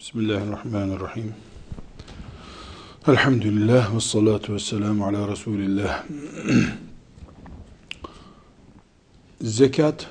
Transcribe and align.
Bismillahirrahmanirrahim. 0.00 1.34
Elhamdülillah 3.08 3.94
ve 3.94 4.00
salatu 4.00 4.54
ve 4.54 4.58
selamu 4.58 5.06
ala 5.06 5.28
Resulillah. 5.28 6.04
Zekat 9.40 10.06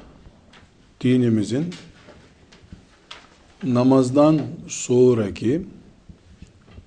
dinimizin 1.02 1.76
namazdan 3.64 4.42
sonraki 4.68 5.66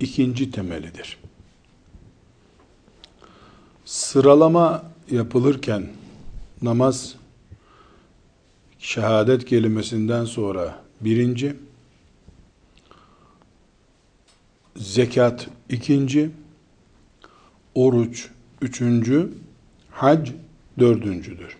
ikinci 0.00 0.50
temelidir. 0.50 1.18
Sıralama 3.84 4.84
yapılırken 5.10 5.88
namaz 6.62 7.14
şehadet 8.78 9.44
kelimesinden 9.44 10.24
sonra 10.24 10.82
birinci, 11.00 11.56
zekat 14.80 15.48
ikinci, 15.68 16.30
oruç 17.74 18.28
üçüncü, 18.62 19.32
hac 19.90 20.30
dördüncüdür. 20.78 21.56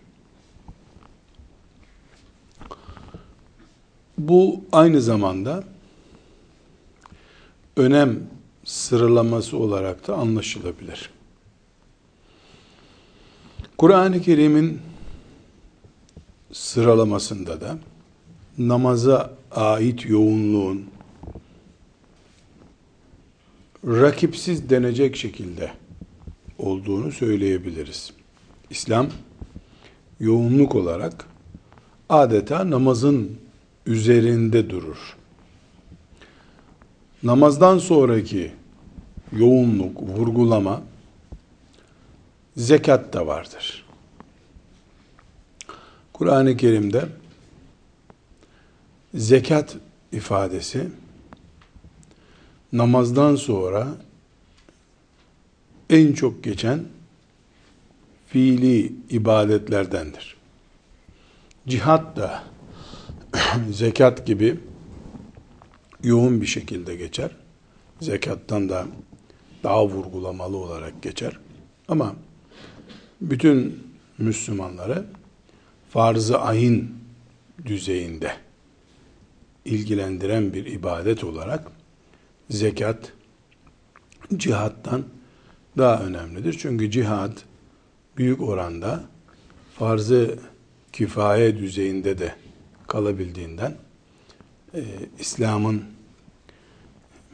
Bu 4.17 4.63
aynı 4.71 5.01
zamanda 5.01 5.63
önem 7.77 8.19
sıralaması 8.65 9.57
olarak 9.57 10.07
da 10.07 10.15
anlaşılabilir. 10.15 11.09
Kur'an-ı 13.77 14.21
Kerim'in 14.21 14.81
sıralamasında 16.51 17.61
da 17.61 17.77
namaza 18.57 19.33
ait 19.51 20.05
yoğunluğun 20.05 20.85
rakipsiz 23.87 24.69
denecek 24.69 25.15
şekilde 25.15 25.71
olduğunu 26.57 27.11
söyleyebiliriz. 27.11 28.13
İslam 28.69 29.07
yoğunluk 30.19 30.75
olarak 30.75 31.25
adeta 32.09 32.69
namazın 32.69 33.37
üzerinde 33.85 34.69
durur. 34.69 35.17
Namazdan 37.23 37.77
sonraki 37.77 38.51
yoğunluk, 39.31 40.01
vurgulama 40.01 40.81
zekat 42.57 43.13
da 43.13 43.27
vardır. 43.27 43.85
Kur'an-ı 46.13 46.57
Kerim'de 46.57 47.05
zekat 49.13 49.75
ifadesi 50.11 50.87
namazdan 52.73 53.35
sonra 53.35 53.87
en 55.89 56.13
çok 56.13 56.43
geçen 56.43 56.83
fiili 58.27 58.93
ibadetlerdendir. 59.09 60.37
Cihat 61.67 62.17
da 62.17 62.43
zekat 63.71 64.27
gibi 64.27 64.59
yoğun 66.03 66.41
bir 66.41 66.45
şekilde 66.45 66.95
geçer. 66.95 67.31
Zekattan 68.01 68.69
da 68.69 68.85
daha 69.63 69.87
vurgulamalı 69.87 70.57
olarak 70.57 71.01
geçer. 71.01 71.39
Ama 71.87 72.15
bütün 73.21 73.83
Müslümanları 74.17 75.05
farz-ı 75.89 76.39
ayın 76.39 76.91
düzeyinde 77.65 78.31
ilgilendiren 79.65 80.53
bir 80.53 80.65
ibadet 80.65 81.23
olarak 81.23 81.80
zekat 82.51 83.13
cihattan 84.37 85.03
daha 85.77 86.03
önemlidir. 86.03 86.57
Çünkü 86.59 86.91
cihat 86.91 87.43
büyük 88.17 88.41
oranda 88.41 89.03
farz-ı 89.75 90.39
kifaye 90.93 91.57
düzeyinde 91.57 92.17
de 92.17 92.35
kalabildiğinden 92.87 93.75
e, 94.73 94.83
İslam'ın 95.19 95.83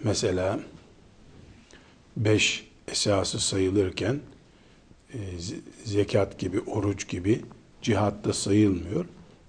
mesela 0.03 0.59
beş 2.18 2.68
esası 2.88 3.40
sayılırken 3.40 4.20
e, 5.14 5.18
zekat 5.86 6.40
gibi, 6.40 6.59
oruç 6.59 7.08
gibi 7.08 7.41
cihatta 7.81 8.34
sayılmıyor. 8.34 9.06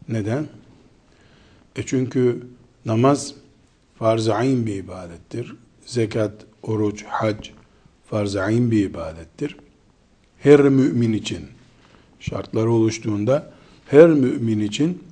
Neden? 0.08 0.48
E 1.76 1.86
çünkü 1.86 2.46
namaz 2.84 3.34
farz-ı 3.98 4.34
ayn 4.34 4.66
bir 4.66 4.74
ibadettir. 4.74 5.54
Zekat, 5.88 6.32
oruç, 6.62 7.04
hac 7.04 7.48
farz-ı 8.04 8.42
ayn 8.42 8.70
bir 8.70 8.84
ibadettir. 8.84 9.56
Her 10.38 10.60
mümin 10.60 11.12
için 11.12 11.40
şartları 12.20 12.70
oluştuğunda 12.70 13.52
her 13.86 14.08
mümin 14.10 14.60
için 14.60 15.02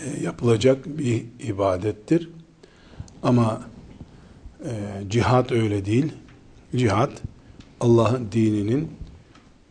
e, 0.00 0.22
yapılacak 0.22 0.86
bir 0.98 1.24
ibadettir. 1.42 2.30
Ama 3.22 3.62
e, 4.64 4.70
cihat 5.08 5.52
öyle 5.52 5.84
değil. 5.84 6.12
Cihat 6.76 7.22
Allah'ın 7.80 8.28
dininin 8.32 8.90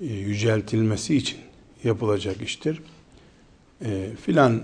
e, 0.01 0.05
yüceltilmesi 0.05 1.15
için 1.15 1.37
yapılacak 1.83 2.41
iştir. 2.41 2.81
E, 3.85 4.09
filan 4.25 4.63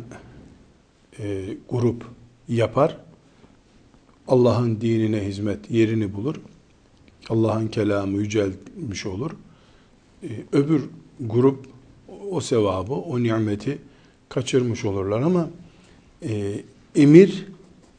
e, 1.19 1.46
grup 1.69 2.06
yapar. 2.47 2.97
Allah'ın 4.29 4.81
dinine 4.81 5.25
hizmet 5.25 5.72
yerini 5.72 6.13
bulur. 6.13 6.35
Allah'ın 7.29 7.67
kelamı 7.67 8.17
yücelmiş 8.17 9.06
olur. 9.06 9.31
E, 10.23 10.28
öbür 10.51 10.84
grup 11.19 11.66
o 12.31 12.41
sevabı, 12.41 12.94
o 12.94 13.23
nimeti 13.23 13.78
kaçırmış 14.29 14.85
olurlar 14.85 15.22
ama 15.22 15.50
e, 16.23 16.62
emir 16.95 17.45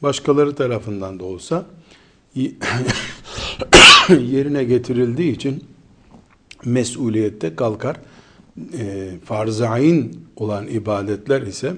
başkaları 0.02 0.54
tarafından 0.54 1.20
da 1.20 1.24
olsa 1.24 1.66
yerine 4.08 4.64
getirildiği 4.64 5.32
için 5.32 5.64
mesuliyette 6.64 7.56
kalkar. 7.56 7.97
E, 8.78 9.10
farz 9.24 9.60
olan 10.36 10.66
ibadetler 10.66 11.42
ise 11.42 11.76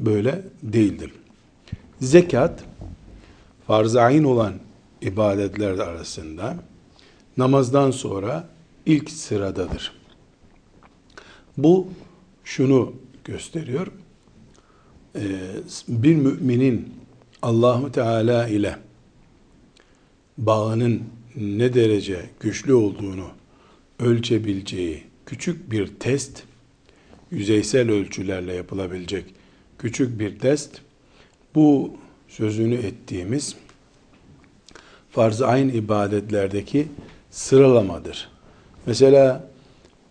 böyle 0.00 0.42
değildir. 0.62 1.12
Zekat 2.00 2.69
farz 3.70 3.96
olan 3.96 4.54
ibadetler 5.02 5.78
arasında 5.78 6.56
namazdan 7.36 7.90
sonra 7.90 8.48
ilk 8.86 9.10
sıradadır. 9.10 9.92
Bu 11.56 11.88
şunu 12.44 12.92
gösteriyor. 13.24 13.86
Ee, 15.16 15.20
bir 15.88 16.16
müminin 16.16 16.94
Allahu 17.42 17.92
Teala 17.92 18.48
ile 18.48 18.78
bağının 20.38 21.02
ne 21.36 21.74
derece 21.74 22.30
güçlü 22.40 22.74
olduğunu 22.74 23.26
ölçebileceği 23.98 25.04
küçük 25.26 25.70
bir 25.70 25.86
test, 25.86 26.42
yüzeysel 27.30 27.90
ölçülerle 27.90 28.52
yapılabilecek 28.52 29.24
küçük 29.78 30.20
bir 30.20 30.38
test, 30.38 30.80
bu 31.54 31.96
sözünü 32.30 32.74
ettiğimiz 32.74 33.56
farz-ı 35.10 35.46
ayn 35.46 35.68
ibadetlerdeki 35.68 36.88
sıralamadır. 37.30 38.28
Mesela 38.86 39.48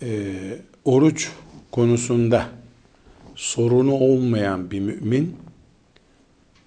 e, 0.01 0.33
oruç 0.85 1.31
konusunda 1.71 2.45
sorunu 3.35 3.93
olmayan 3.93 4.71
bir 4.71 4.79
mümin 4.79 5.35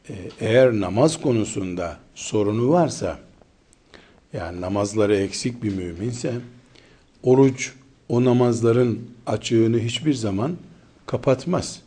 e, 0.08 0.14
eğer 0.40 0.72
namaz 0.72 1.20
konusunda 1.20 1.96
sorunu 2.14 2.70
varsa 2.70 3.18
yani 4.32 4.60
namazları 4.60 5.16
eksik 5.16 5.62
bir 5.62 5.74
müminse 5.74 6.34
oruç 7.22 7.72
o 8.08 8.24
namazların 8.24 9.10
açığını 9.26 9.78
hiçbir 9.78 10.14
zaman 10.14 10.56
kapatmaz. 11.06 11.82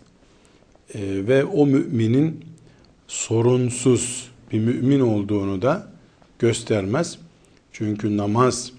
E, 0.94 1.00
ve 1.02 1.44
o 1.44 1.66
müminin 1.66 2.46
sorunsuz 3.08 4.30
bir 4.52 4.60
mümin 4.60 5.00
olduğunu 5.00 5.62
da 5.62 5.88
göstermez. 6.40 7.20
Çünkü 7.72 8.18
namaz 8.18 8.72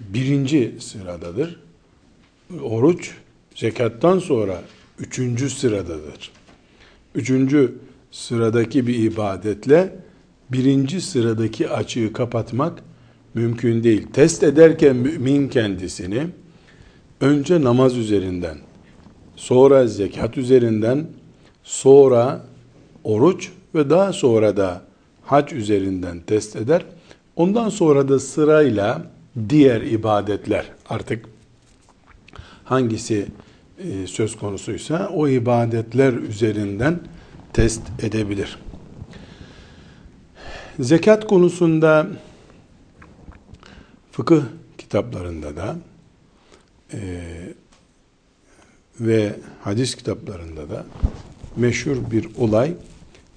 birinci 0.00 0.74
sıradadır. 0.80 1.60
Oruç 2.62 3.10
zekattan 3.54 4.18
sonra 4.18 4.62
üçüncü 4.98 5.50
sıradadır. 5.50 6.30
Üçüncü 7.14 7.74
sıradaki 8.10 8.86
bir 8.86 8.98
ibadetle 8.98 9.96
birinci 10.50 11.00
sıradaki 11.00 11.68
açığı 11.68 12.12
kapatmak 12.12 12.82
mümkün 13.34 13.84
değil. 13.84 14.06
Test 14.12 14.42
ederken 14.42 14.96
mümin 14.96 15.48
kendisini 15.48 16.26
önce 17.20 17.62
namaz 17.62 17.96
üzerinden, 17.96 18.58
sonra 19.36 19.86
zekat 19.86 20.38
üzerinden, 20.38 21.06
sonra 21.64 22.46
oruç 23.04 23.50
ve 23.74 23.90
daha 23.90 24.12
sonra 24.12 24.56
da 24.56 24.82
hac 25.22 25.52
üzerinden 25.52 26.20
test 26.20 26.56
eder. 26.56 26.86
Ondan 27.36 27.68
sonra 27.68 28.08
da 28.08 28.18
sırayla 28.18 29.06
diğer 29.48 29.80
ibadetler 29.80 30.66
artık 30.88 31.24
hangisi 32.64 33.26
e, 33.78 34.06
söz 34.06 34.36
konusuysa 34.36 35.08
o 35.08 35.28
ibadetler 35.28 36.12
üzerinden 36.12 37.00
test 37.52 37.82
edebilir. 38.02 38.58
Zekat 40.80 41.26
konusunda 41.26 42.06
fıkıh 44.12 44.42
kitaplarında 44.78 45.56
da 45.56 45.76
e, 46.92 46.98
ve 49.00 49.34
hadis 49.60 49.94
kitaplarında 49.94 50.70
da 50.70 50.86
meşhur 51.56 51.96
bir 52.10 52.28
olay 52.38 52.74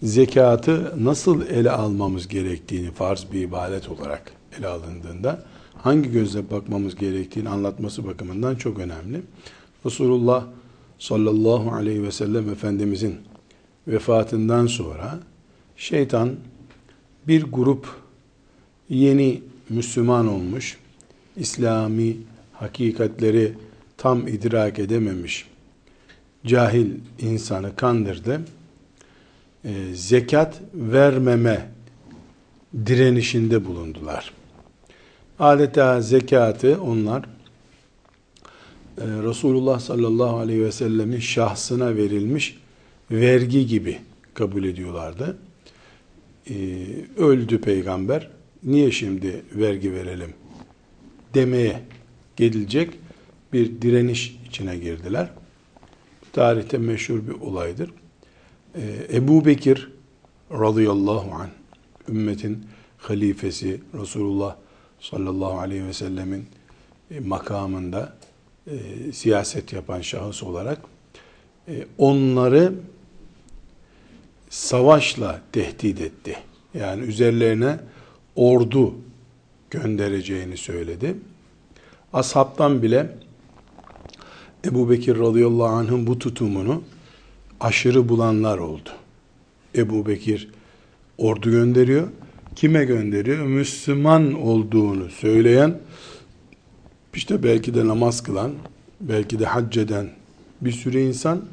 zekatı 0.05 0.93
nasıl 1.05 1.47
ele 1.47 1.71
almamız 1.71 2.27
gerektiğini 2.27 2.91
farz 2.91 3.25
bir 3.33 3.41
ibadet 3.41 3.89
olarak 3.89 4.31
ele 4.59 4.67
alındığında 4.67 5.43
hangi 5.77 6.11
gözle 6.11 6.51
bakmamız 6.51 6.95
gerektiğini 6.95 7.49
anlatması 7.49 8.07
bakımından 8.07 8.55
çok 8.55 8.79
önemli. 8.79 9.21
Resulullah 9.85 10.45
sallallahu 10.99 11.71
aleyhi 11.71 12.03
ve 12.03 12.11
sellem 12.11 12.49
Efendimizin 12.49 13.15
vefatından 13.87 14.67
sonra 14.67 15.19
şeytan 15.77 16.35
bir 17.27 17.43
grup 17.43 17.87
yeni 18.89 19.41
Müslüman 19.69 20.27
olmuş, 20.27 20.77
İslami 21.37 22.17
hakikatleri 22.53 23.53
tam 23.97 24.27
idrak 24.27 24.79
edememiş 24.79 25.47
cahil 26.45 26.87
insanı 27.19 27.75
kandırdı. 27.75 28.41
E, 29.65 29.93
zekat 29.93 30.61
vermeme 30.73 31.69
direnişinde 32.85 33.65
bulundular. 33.65 34.33
Adeta 35.39 36.01
zekatı 36.01 36.81
onlar 36.81 37.23
e, 38.97 39.03
Resulullah 39.03 39.79
sallallahu 39.79 40.37
aleyhi 40.37 40.63
ve 40.63 40.71
sellemin 40.71 41.19
şahsına 41.19 41.95
verilmiş 41.95 42.59
vergi 43.11 43.67
gibi 43.67 43.99
kabul 44.33 44.63
ediyorlardı. 44.63 45.37
E, 46.49 46.55
öldü 47.17 47.61
peygamber, 47.61 48.29
niye 48.63 48.91
şimdi 48.91 49.41
vergi 49.55 49.93
verelim 49.93 50.33
demeye 51.33 51.81
gelecek 52.35 52.89
bir 53.53 53.81
direniş 53.81 54.39
içine 54.47 54.77
girdiler. 54.77 55.29
Tarihte 56.33 56.77
meşhur 56.77 57.27
bir 57.27 57.41
olaydır. 57.41 57.91
Ee, 58.75 59.17
Ebu 59.17 59.45
Bekir 59.45 59.91
radıyallahu 60.51 61.35
anh, 61.35 61.49
ümmetin 62.09 62.65
halifesi 62.97 63.81
Resulullah 64.01 64.55
sallallahu 64.99 65.59
aleyhi 65.59 65.85
ve 65.85 65.93
sellemin 65.93 66.45
e, 67.11 67.19
makamında 67.19 68.15
e, 68.67 68.71
siyaset 69.11 69.73
yapan 69.73 70.01
şahıs 70.01 70.43
olarak 70.43 70.81
e, 71.67 71.85
onları 71.97 72.73
savaşla 74.49 75.41
tehdit 75.51 76.01
etti. 76.01 76.37
Yani 76.73 77.03
üzerlerine 77.03 77.79
ordu 78.35 78.95
göndereceğini 79.69 80.57
söyledi. 80.57 81.15
Ashabtan 82.13 82.81
bile 82.81 83.17
Ebu 84.65 84.89
Bekir 84.89 85.19
radıyallahu 85.19 85.67
anh'ın 85.67 86.07
bu 86.07 86.19
tutumunu 86.19 86.83
aşırı 87.59 88.09
bulanlar 88.09 88.57
oldu. 88.57 88.89
Ebu 89.75 90.07
Bekir 90.07 90.49
ordu 91.17 91.51
gönderiyor. 91.51 92.07
Kime 92.55 92.85
gönderiyor? 92.85 93.45
Müslüman 93.45 94.33
olduğunu 94.33 95.09
söyleyen, 95.09 95.79
işte 97.13 97.43
belki 97.43 97.75
de 97.75 97.87
namaz 97.87 98.23
kılan, 98.23 98.51
belki 99.01 99.39
de 99.39 99.45
hac 99.45 99.77
eden 99.77 100.09
bir 100.61 100.71
sürü 100.71 100.99
insan. 100.99 101.45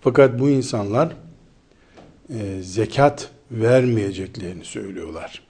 Fakat 0.00 0.40
bu 0.40 0.50
insanlar 0.50 1.16
e, 2.30 2.62
zekat 2.62 3.30
vermeyeceklerini 3.50 4.64
söylüyorlar. 4.64 5.42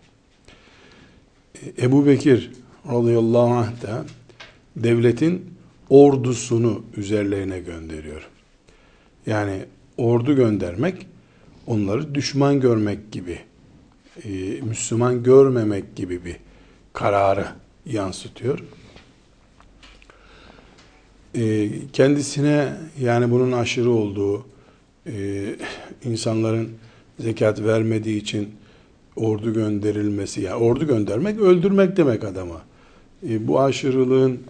E, 1.55 1.85
Ebu 1.85 2.07
Bekir 2.07 2.51
radıyallahu 2.89 3.55
anh 3.55 3.83
da 3.83 4.05
devletin 4.77 5.55
ordusunu 5.91 6.85
üzerlerine 6.97 7.59
gönderiyor. 7.59 8.29
Yani 9.27 9.65
ordu 9.97 10.37
göndermek 10.37 11.07
onları 11.67 12.15
düşman 12.15 12.61
görmek 12.61 13.13
gibi, 13.13 13.39
e, 14.25 14.31
Müslüman 14.63 15.23
görmemek 15.23 15.97
gibi 15.97 16.25
bir 16.25 16.37
kararı 16.93 17.47
yansıtıyor. 17.87 18.59
E, 21.35 21.71
kendisine 21.93 22.73
yani 23.01 23.31
bunun 23.31 23.53
aşırı 23.53 23.91
olduğu, 23.91 24.47
e, 25.07 25.45
insanların 26.05 26.71
zekat 27.19 27.61
vermediği 27.61 28.21
için 28.21 28.49
ordu 29.17 29.55
gönderilmesi, 29.55 30.41
yani 30.41 30.57
ordu 30.57 30.87
göndermek 30.87 31.41
öldürmek 31.41 31.97
demek 31.97 32.25
adama. 32.25 32.63
bu 33.23 33.61
aşırılığın 33.61 34.41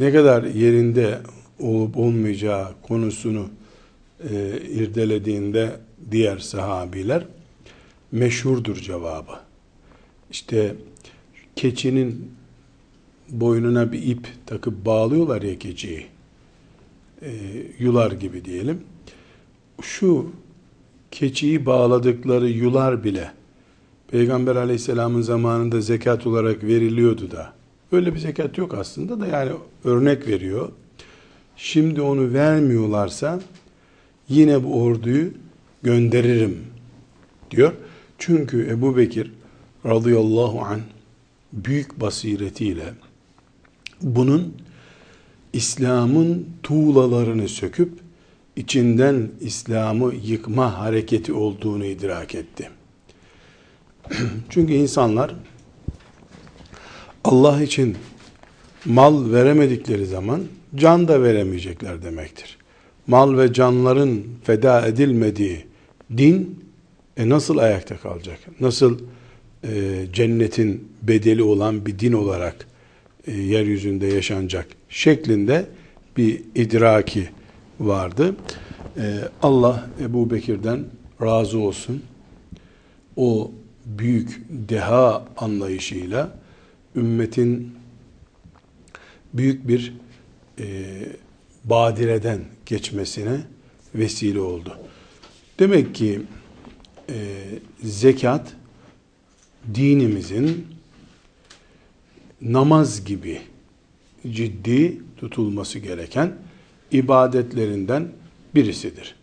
ne 0.00 0.12
kadar 0.12 0.42
yerinde 0.42 1.18
olup 1.60 1.96
olmayacağı 1.96 2.68
konusunu 2.82 3.48
e, 4.30 4.60
irdelediğinde 4.60 5.80
diğer 6.10 6.38
sahabiler 6.38 7.26
meşhurdur 8.12 8.76
cevabı. 8.76 9.32
İşte 10.30 10.76
keçinin 11.56 12.30
boynuna 13.28 13.92
bir 13.92 14.02
ip 14.02 14.28
takıp 14.46 14.86
bağlıyorlar 14.86 15.42
ya 15.42 15.58
keçiyi. 15.58 16.06
E, 17.22 17.30
yular 17.78 18.12
gibi 18.12 18.44
diyelim. 18.44 18.80
Şu 19.82 20.30
keçiyi 21.10 21.66
bağladıkları 21.66 22.48
yular 22.48 23.04
bile 23.04 23.32
Peygamber 24.10 24.56
aleyhisselamın 24.56 25.22
zamanında 25.22 25.80
zekat 25.80 26.26
olarak 26.26 26.64
veriliyordu 26.64 27.30
da 27.30 27.52
Öyle 27.92 28.14
bir 28.14 28.18
zekat 28.18 28.58
yok 28.58 28.74
aslında 28.74 29.20
da 29.20 29.26
yani 29.26 29.50
örnek 29.84 30.28
veriyor. 30.28 30.68
Şimdi 31.56 32.02
onu 32.02 32.32
vermiyorlarsa 32.32 33.40
yine 34.28 34.64
bu 34.64 34.82
orduyu 34.82 35.30
gönderirim 35.82 36.58
diyor. 37.50 37.72
Çünkü 38.18 38.68
Ebu 38.70 38.96
Bekir 38.96 39.32
radıyallahu 39.86 40.60
an 40.60 40.80
büyük 41.52 42.00
basiretiyle 42.00 42.84
bunun 44.02 44.54
İslam'ın 45.52 46.48
tuğlalarını 46.62 47.48
söküp 47.48 47.92
içinden 48.56 49.30
İslam'ı 49.40 50.14
yıkma 50.24 50.78
hareketi 50.78 51.32
olduğunu 51.32 51.84
idrak 51.84 52.34
etti. 52.34 52.70
Çünkü 54.48 54.72
insanlar 54.72 55.34
Allah 57.24 57.62
için 57.62 57.96
mal 58.84 59.32
veremedikleri 59.32 60.06
zaman 60.06 60.42
can 60.74 61.08
da 61.08 61.22
veremeyecekler 61.22 62.02
demektir. 62.02 62.58
Mal 63.06 63.38
ve 63.38 63.52
canların 63.52 64.22
feda 64.44 64.86
edilmediği 64.86 65.66
din 66.16 66.64
e 67.16 67.28
nasıl 67.28 67.58
ayakta 67.58 67.96
kalacak? 67.96 68.38
Nasıl 68.60 68.98
e, 69.64 70.04
cennetin 70.12 70.88
bedeli 71.02 71.42
olan 71.42 71.86
bir 71.86 71.98
din 71.98 72.12
olarak 72.12 72.66
e, 73.26 73.32
yeryüzünde 73.32 74.06
yaşanacak 74.06 74.66
şeklinde 74.88 75.66
bir 76.16 76.42
idraki 76.54 77.28
vardı. 77.80 78.36
E, 78.96 79.18
Allah 79.42 79.86
Ebu 80.00 80.30
Bekir'den 80.30 80.84
razı 81.22 81.58
olsun. 81.58 82.02
O 83.16 83.52
büyük 83.86 84.42
deha 84.50 85.24
anlayışıyla 85.36 86.38
ümmetin 86.96 87.72
büyük 89.34 89.68
bir 89.68 89.94
e, 90.58 90.64
badireden 91.64 92.40
geçmesine 92.66 93.40
vesile 93.94 94.40
oldu. 94.40 94.78
Demek 95.58 95.94
ki 95.94 96.20
e, 97.10 97.14
zekat 97.82 98.52
dinimizin 99.74 100.66
namaz 102.42 103.04
gibi 103.04 103.40
ciddi 104.30 105.00
tutulması 105.16 105.78
gereken 105.78 106.36
ibadetlerinden 106.90 108.08
birisidir. 108.54 109.14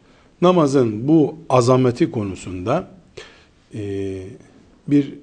Namazın 0.41 1.08
bu 1.08 1.38
azameti 1.50 2.12
konusunda 2.12 2.91
e, 3.74 4.24
bir 4.88 5.13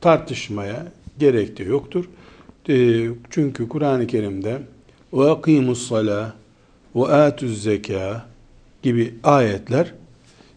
tartışmaya 0.00 0.92
gerek 1.18 1.58
de 1.58 1.62
yoktur. 1.64 2.04
E, 2.68 3.06
çünkü 3.30 3.68
Kur'an-ı 3.68 4.06
Kerim'de 4.06 4.62
akimus 5.12 5.88
sala 5.88 6.34
ve 6.96 7.06
atuz 7.06 7.62
zeka 7.62 8.26
gibi 8.82 9.14
ayetler 9.22 9.94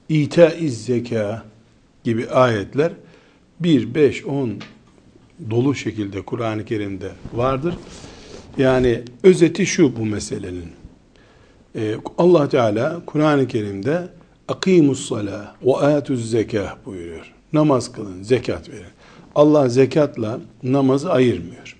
ita 0.09 0.49
iz 0.49 0.85
zeka 0.85 1.43
gibi 2.03 2.29
ayetler 2.29 2.91
1, 3.59 3.95
5, 3.95 4.25
10 4.25 4.51
dolu 5.49 5.75
şekilde 5.75 6.21
Kur'an-ı 6.21 6.65
Kerim'de 6.65 7.11
vardır. 7.33 7.75
Yani 8.57 9.01
özeti 9.23 9.65
şu 9.65 9.95
bu 9.95 10.05
meselenin. 10.05 10.71
Ee, 11.75 11.95
Allah 12.17 12.49
Teala 12.49 13.01
Kur'an-ı 13.05 13.47
Kerim'de 13.47 14.07
akimus 14.47 15.09
sala 15.09 15.55
ve 15.65 15.75
atuz 15.75 16.31
zekah 16.31 16.75
buyuruyor. 16.85 17.33
Namaz 17.53 17.91
kılın, 17.91 18.23
zekat 18.23 18.69
verin. 18.69 18.85
Allah 19.35 19.69
zekatla 19.69 20.39
namazı 20.63 21.11
ayırmıyor. 21.11 21.77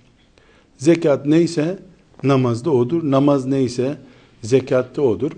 Zekat 0.76 1.26
neyse 1.26 1.78
namazda 2.22 2.70
odur. 2.70 3.10
Namaz 3.10 3.46
neyse 3.46 3.96
zekatta 4.42 5.02
odur. 5.02 5.30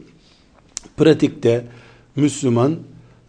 Pratikte 0.96 1.64
Müslüman 2.16 2.76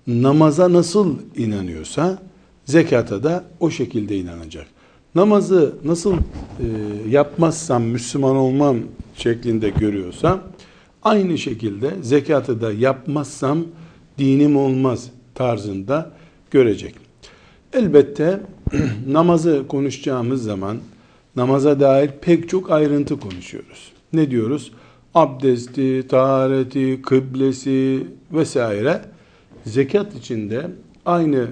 namaza 0.08 0.74
nasıl 0.74 1.18
inanıyorsa 1.38 2.22
zekata 2.66 3.24
da 3.24 3.44
o 3.60 3.70
şekilde 3.70 4.18
inanacak. 4.18 4.68
Namazı 5.16 5.76
nasıl 5.86 6.14
e, 6.14 6.20
yapmazsam 7.10 7.84
Müslüman 7.84 8.36
olmam 8.36 8.78
şeklinde 9.16 9.70
görüyorsa 9.70 10.42
aynı 11.04 11.38
şekilde 11.38 11.92
zekatı 12.02 12.62
da 12.62 12.72
yapmazsam 12.74 13.66
dinim 14.18 14.58
olmaz 14.58 15.10
tarzında 15.36 16.12
görecek. 16.52 16.96
Elbette 17.74 18.42
namazı 19.08 19.64
konuşacağımız 19.68 20.44
zaman 20.44 20.78
namaza 21.36 21.80
dair 21.80 22.12
pek 22.22 22.50
çok 22.50 22.72
ayrıntı 22.72 23.20
konuşuyoruz. 23.20 23.92
Ne 24.14 24.32
diyoruz? 24.32 24.72
Abdesti, 25.16 26.08
tahareti, 26.08 27.02
kıblesi 27.02 28.08
vesaire 28.32 29.02
zekat 29.66 30.16
içinde 30.16 30.68
aynı 31.06 31.48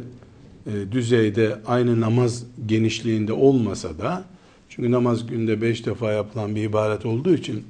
e, 0.65 0.91
düzeyde, 0.91 1.57
aynı 1.67 2.01
namaz 2.01 2.43
genişliğinde 2.65 3.33
olmasa 3.33 3.97
da 3.99 4.23
çünkü 4.69 4.91
namaz 4.91 5.27
günde 5.27 5.61
beş 5.61 5.85
defa 5.85 6.11
yapılan 6.11 6.55
bir 6.55 6.63
ibadet 6.63 7.05
olduğu 7.05 7.33
için 7.33 7.63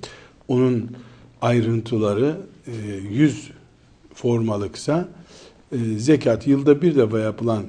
onun 0.48 0.91
ayrıntıları 1.41 2.38
e, 2.67 2.71
yüz 3.12 3.51
formalıksa 4.13 5.10
e, 5.71 5.77
zekat 5.98 6.48
yılda 6.48 6.81
bir 6.81 6.95
defa 6.95 7.19
yapılan 7.19 7.63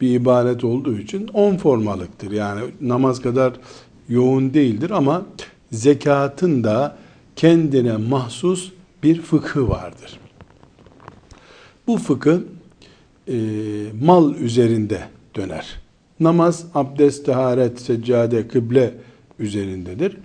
bir 0.00 0.10
ibadet 0.10 0.64
olduğu 0.64 0.98
için 0.98 1.28
on 1.28 1.56
formalıktır. 1.56 2.30
Yani 2.30 2.60
namaz 2.80 3.22
kadar 3.22 3.52
yoğun 4.08 4.54
değildir 4.54 4.90
ama 4.90 5.26
zekatın 5.72 6.64
da 6.64 7.01
kendine 7.42 7.96
mahsus 7.96 8.72
bir 9.02 9.22
fıkhı 9.22 9.68
vardır. 9.68 10.20
Bu 11.86 11.98
fıkıh 11.98 12.38
e, 13.28 13.36
mal 14.02 14.34
üzerinde 14.34 15.02
döner. 15.36 15.80
Namaz, 16.20 16.66
abdest, 16.74 17.26
taharet, 17.26 17.80
seccade, 17.80 18.48
kıble 18.48 18.94
üzerindedir. 19.38 20.16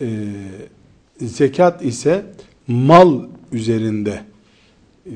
E, 0.00 0.06
zekat 1.20 1.84
ise 1.84 2.26
mal 2.68 3.22
üzerinde 3.52 4.20
e, 5.06 5.12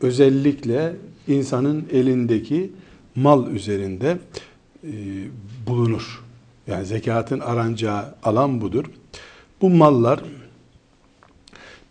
özellikle 0.00 0.96
insanın 1.26 1.86
elindeki 1.92 2.72
mal 3.14 3.50
üzerinde 3.50 4.18
e, 4.84 4.92
bulunur. 5.66 6.24
Yani 6.66 6.86
zekatın 6.86 7.40
aranacağı 7.40 8.14
alan 8.22 8.60
budur. 8.60 8.84
Bu 9.60 9.70
mallar 9.70 10.20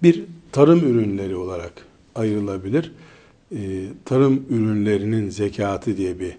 bir 0.04 0.24
tarım 0.52 0.80
ürünleri 0.80 1.36
olarak 1.36 1.74
ayrılabilir. 2.16 2.92
E, 3.52 3.58
tarım 4.06 4.46
ürünlerinin 4.50 5.30
zekatı 5.30 5.98
diye 5.98 6.20
bir 6.20 6.38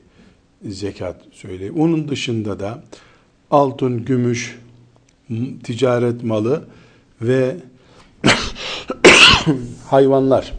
zekat 0.66 1.20
söyleyeyim. 1.32 1.74
Onun 1.78 2.08
dışında 2.08 2.60
da 2.60 2.82
altın, 3.50 4.04
gümüş, 4.04 4.58
ticaret 5.64 6.24
malı 6.24 6.64
ve 7.22 7.56
hayvanlar 9.86 10.54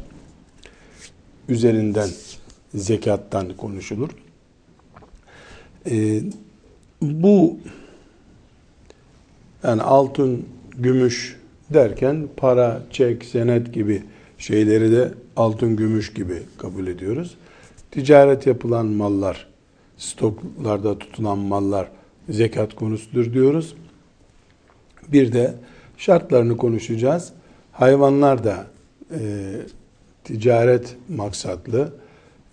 üzerinden 1.50 2.10
zekattan 2.74 3.58
konuşulur. 3.58 4.10
Ee, 5.90 6.22
bu 7.02 7.58
yani 9.64 9.82
altın, 9.82 10.46
gümüş 10.80 11.40
derken 11.74 12.28
para, 12.38 12.82
çek, 12.92 13.26
senet 13.26 13.74
gibi 13.74 14.04
şeyleri 14.38 14.92
de 14.92 15.12
altın, 15.36 15.76
gümüş 15.76 16.14
gibi 16.14 16.44
kabul 16.58 16.88
ediyoruz. 16.88 17.38
Ticaret 17.92 18.48
yapılan 18.48 18.86
mallar, 18.86 19.48
stoklarda 19.98 21.00
tutulan 21.00 21.38
mallar 21.38 21.88
zekat 22.30 22.76
konusudur 22.76 23.34
diyoruz. 23.34 23.76
Bir 25.08 25.34
de 25.34 25.54
şartlarını 25.98 26.58
konuşacağız. 26.58 27.34
Hayvanlar 27.72 28.44
da 28.44 28.68
e, 29.12 29.20
ticaret 30.24 30.96
maksatlı 31.10 31.94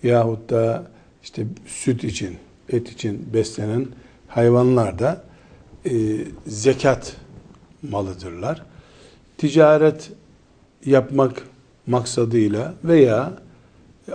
yahut 0.03 0.51
da 0.51 0.87
işte 1.23 1.47
süt 1.67 2.05
için, 2.05 2.37
et 2.69 2.93
için 2.93 3.29
beslenen 3.35 3.87
hayvanlar 4.29 4.99
da 4.99 5.25
e, 5.85 5.93
zekat 6.47 7.17
malıdırlar. 7.91 8.63
Ticaret 9.39 10.13
yapmak 10.85 11.43
maksadıyla 11.87 12.75
veya 12.85 13.33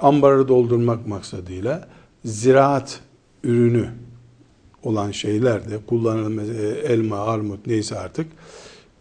ambarı 0.02 0.48
doldurmak 0.48 1.08
maksadıyla 1.08 1.88
ziraat 2.26 3.00
ürünü 3.44 3.90
olan 4.84 5.12
şeyler 5.12 5.70
de 5.70 5.78
kullanılan 5.88 6.46
elma, 6.88 7.18
armut 7.18 7.68
neyse 7.68 8.00
artık 8.00 8.28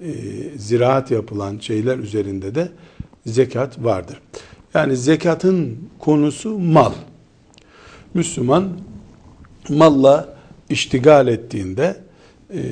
e, 0.00 0.12
ziraat 0.56 1.10
yapılan 1.10 1.58
şeyler 1.58 1.98
üzerinde 1.98 2.54
de 2.54 2.68
zekat 3.26 3.84
vardır. 3.84 4.20
Yani 4.74 4.96
zekatın 4.96 5.78
konusu 5.98 6.58
mal. 6.58 6.92
Müslüman 8.14 8.68
malla 9.68 10.36
iştigal 10.68 11.28
ettiğinde 11.28 11.96
e, 12.54 12.62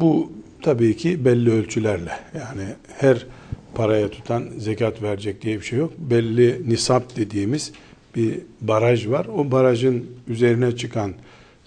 bu 0.00 0.32
tabii 0.68 0.96
ki 0.96 1.24
belli 1.24 1.50
ölçülerle 1.50 2.12
yani 2.34 2.62
her 2.98 3.26
paraya 3.74 4.10
tutan 4.10 4.44
zekat 4.58 5.02
verecek 5.02 5.42
diye 5.42 5.56
bir 5.56 5.64
şey 5.64 5.78
yok. 5.78 5.92
Belli 5.98 6.70
nisap 6.70 7.16
dediğimiz 7.16 7.72
bir 8.16 8.40
baraj 8.60 9.08
var. 9.08 9.26
O 9.26 9.50
barajın 9.50 10.06
üzerine 10.26 10.76
çıkan 10.76 11.12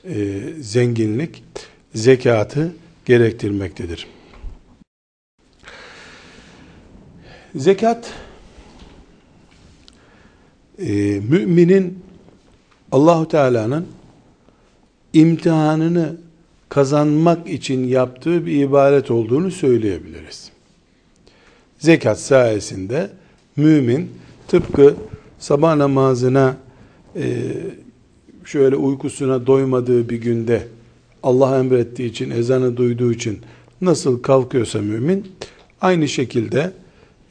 e, 0.03 0.39
zenginlik 0.59 1.43
zekatı 1.95 2.75
gerektirmektedir. 3.05 4.07
Zekat 7.55 8.13
e, 10.79 10.91
müminin 11.29 11.99
Allahu 12.91 13.27
Teala'nın 13.27 13.87
imtihanını 15.13 16.15
kazanmak 16.71 17.49
için 17.49 17.87
yaptığı 17.87 18.45
bir 18.45 18.63
ibaret 18.63 19.11
olduğunu 19.11 19.51
söyleyebiliriz. 19.51 20.51
Zekat 21.79 22.19
sayesinde 22.19 23.09
mümin 23.55 24.11
tıpkı 24.47 24.95
sabah 25.39 25.75
namazına 25.75 26.57
e, 27.15 27.23
şöyle 28.45 28.75
uykusuna 28.75 29.47
doymadığı 29.47 30.09
bir 30.09 30.21
günde 30.21 30.67
Allah 31.23 31.59
emrettiği 31.59 32.09
için, 32.09 32.29
ezanı 32.29 32.77
duyduğu 32.77 33.11
için 33.11 33.39
nasıl 33.81 34.21
kalkıyorsa 34.21 34.79
mümin, 34.81 35.27
aynı 35.81 36.07
şekilde 36.07 36.71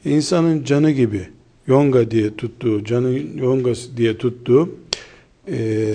insanın 0.05 0.63
canı 0.63 0.91
gibi 0.91 1.27
yonga 1.67 2.11
diye 2.11 2.35
tuttuğu, 2.35 2.83
canın 2.83 3.37
yongası 3.37 3.97
diye 3.97 4.17
tuttuğu 4.17 4.75
e, 5.47 5.93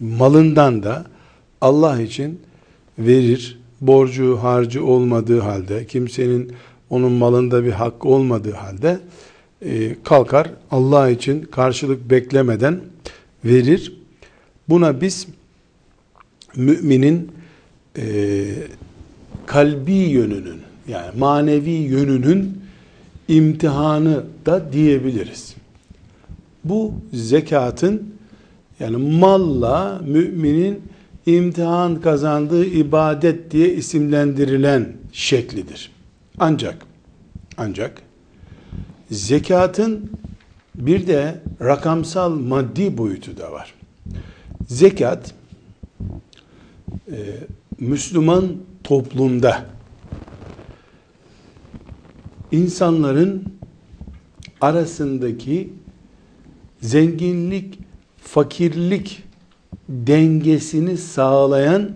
malından 0.00 0.82
da 0.82 1.17
Allah 1.60 2.02
için 2.02 2.40
verir. 2.98 3.58
Borcu, 3.80 4.38
harcı 4.42 4.84
olmadığı 4.84 5.40
halde, 5.40 5.86
kimsenin 5.86 6.52
onun 6.90 7.12
malında 7.12 7.64
bir 7.64 7.72
hak 7.72 8.06
olmadığı 8.06 8.52
halde 8.52 9.00
e, 9.62 9.96
kalkar 10.04 10.50
Allah 10.70 11.10
için 11.10 11.42
karşılık 11.42 12.10
beklemeden 12.10 12.80
verir. 13.44 13.92
Buna 14.68 15.00
biz 15.00 15.26
müminin 16.56 17.32
e, 17.96 18.44
kalbi 19.46 19.92
yönünün 19.92 20.60
yani 20.88 21.18
manevi 21.18 21.70
yönünün 21.70 22.60
imtihanı 23.28 24.24
da 24.46 24.72
diyebiliriz. 24.72 25.54
Bu 26.64 26.94
zekatın 27.12 28.14
yani 28.80 28.96
malla 28.96 30.00
müminin 30.06 30.82
imtihan 31.36 32.00
kazandığı 32.00 32.64
ibadet 32.64 33.50
diye 33.50 33.74
isimlendirilen 33.74 34.92
şeklidir. 35.12 35.92
Ancak 36.38 36.86
ancak 37.56 38.02
zekatın 39.10 40.10
bir 40.74 41.06
de 41.06 41.40
rakamsal 41.62 42.30
maddi 42.30 42.98
boyutu 42.98 43.36
da 43.36 43.52
var. 43.52 43.74
Zekat 44.66 45.34
e, 47.10 47.16
Müslüman 47.78 48.56
toplumda 48.84 49.66
insanların 52.52 53.44
arasındaki 54.60 55.72
zenginlik 56.80 57.78
fakirlik 58.22 59.27
dengesini 59.88 60.96
sağlayan 60.96 61.90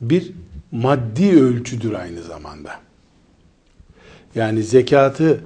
bir 0.00 0.32
maddi 0.72 1.40
ölçüdür 1.40 1.92
aynı 1.92 2.22
zamanda. 2.22 2.70
Yani 4.34 4.62
zekatı 4.62 5.40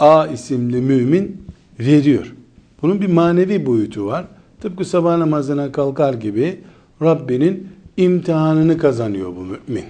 A 0.00 0.26
isimli 0.26 0.80
mümin 0.80 1.42
veriyor. 1.80 2.34
Bunun 2.82 3.00
bir 3.00 3.06
manevi 3.06 3.66
boyutu 3.66 4.06
var. 4.06 4.24
Tıpkı 4.60 4.84
sabah 4.84 5.16
namazına 5.16 5.72
kalkar 5.72 6.14
gibi 6.14 6.60
Rabbinin 7.02 7.68
imtihanını 7.96 8.78
kazanıyor 8.78 9.36
bu 9.36 9.40
mümin. 9.40 9.84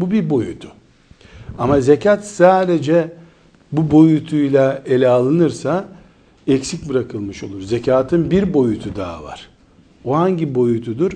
Bu 0.00 0.10
bir 0.10 0.30
boyutu. 0.30 0.68
Ama 1.58 1.80
zekat 1.80 2.26
sadece 2.26 3.12
bu 3.72 3.90
boyutuyla 3.90 4.82
ele 4.86 5.08
alınırsa 5.08 5.88
eksik 6.46 6.88
bırakılmış 6.88 7.44
olur. 7.44 7.62
Zekatın 7.62 8.30
bir 8.30 8.54
boyutu 8.54 8.96
daha 8.96 9.24
var. 9.24 9.48
O 10.04 10.16
hangi 10.16 10.54
boyutudur? 10.54 11.12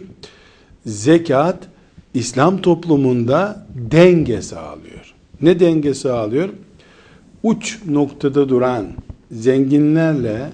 Zekat 0.86 1.68
İslam 2.14 2.62
toplumunda 2.62 3.66
denge 3.74 4.42
sağlıyor. 4.42 5.14
Ne 5.40 5.60
denge 5.60 5.94
sağlıyor? 5.94 6.48
Uç 7.42 7.78
noktada 7.86 8.48
duran 8.48 8.86
zenginlerle 9.32 10.50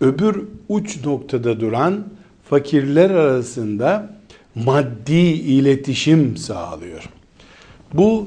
öbür 0.00 0.42
uç 0.68 1.04
noktada 1.04 1.60
duran 1.60 2.04
fakirler 2.44 3.10
arasında 3.10 4.16
maddi 4.54 5.12
iletişim 5.22 6.36
sağlıyor. 6.36 7.08
Bu 7.94 8.26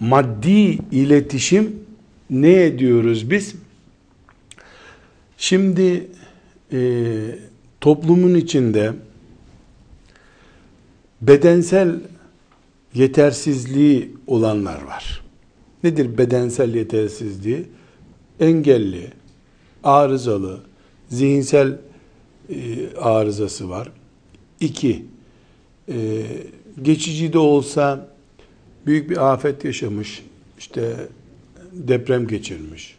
maddi 0.00 0.78
iletişim 0.92 1.76
ne 2.30 2.78
diyoruz 2.78 3.30
biz? 3.30 3.54
Şimdi 5.38 6.06
e, 6.72 6.78
toplumun 7.80 8.34
içinde 8.34 8.92
bedensel 11.22 12.00
yetersizliği 12.94 14.14
olanlar 14.26 14.82
var. 14.82 15.22
Nedir 15.84 16.18
bedensel 16.18 16.74
yetersizliği? 16.74 17.66
Engelli, 18.40 19.12
arızalı, 19.84 20.60
zihinsel 21.08 21.78
e, 22.48 22.94
arızası 22.96 23.70
var. 23.70 23.92
İki, 24.60 25.04
e, 25.88 26.22
geçici 26.82 27.32
de 27.32 27.38
olsa 27.38 28.08
büyük 28.86 29.10
bir 29.10 29.32
afet 29.32 29.64
yaşamış, 29.64 30.22
işte 30.58 30.96
deprem 31.72 32.26
geçirmiş, 32.26 32.96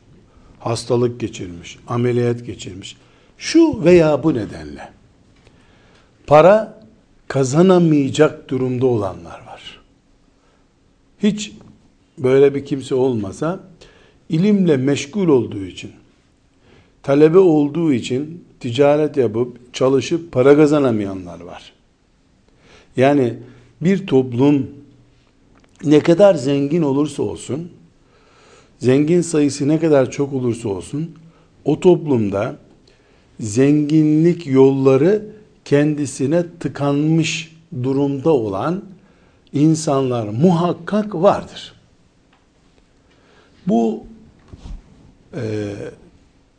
hastalık 0.60 1.20
geçirmiş, 1.20 1.78
ameliyat 1.88 2.46
geçirmiş. 2.46 2.98
Şu 3.42 3.84
veya 3.84 4.24
bu 4.24 4.34
nedenle 4.34 4.90
para 6.28 6.82
kazanamayacak 7.28 8.50
durumda 8.50 8.86
olanlar 8.86 9.46
var. 9.48 9.80
Hiç 11.24 11.52
böyle 12.18 12.56
bir 12.56 12.66
kimse 12.66 12.96
olmasa 12.96 13.60
ilimle 14.30 14.78
meşgul 14.78 15.28
olduğu 15.28 15.66
için, 15.66 15.92
talebe 17.04 17.38
olduğu 17.38 17.94
için 17.94 18.46
ticaret 18.60 19.18
yapıp 19.18 19.74
çalışıp 19.74 20.32
para 20.32 20.56
kazanamayanlar 20.56 21.40
var. 21.40 21.74
Yani 22.98 23.34
bir 23.82 24.08
toplum 24.08 24.70
ne 25.84 26.00
kadar 26.00 26.36
zengin 26.36 26.82
olursa 26.82 27.24
olsun, 27.24 27.72
zengin 28.80 29.22
sayısı 29.22 29.68
ne 29.68 29.80
kadar 29.80 30.12
çok 30.12 30.34
olursa 30.34 30.70
olsun, 30.70 31.12
o 31.66 31.80
toplumda 31.80 32.58
zenginlik 33.42 34.48
yolları 34.48 35.26
kendisine 35.66 36.44
tıkanmış 36.60 37.56
durumda 37.84 38.30
olan 38.30 38.84
insanlar 39.54 40.28
muhakkak 40.28 41.16
vardır. 41.16 41.74
Bu 43.68 44.04
e, 45.36 45.74